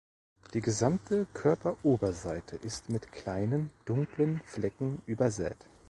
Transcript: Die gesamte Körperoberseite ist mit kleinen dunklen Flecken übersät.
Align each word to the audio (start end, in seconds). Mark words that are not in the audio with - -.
Die 0.55 0.61
gesamte 0.61 1.27
Körperoberseite 1.35 2.55
ist 2.55 2.89
mit 2.89 3.11
kleinen 3.11 3.69
dunklen 3.85 4.41
Flecken 4.45 5.03
übersät. 5.05 5.69